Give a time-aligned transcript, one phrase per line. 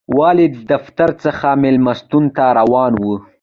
[0.19, 3.05] والي دفتر څخه مېلمستون ته روان و.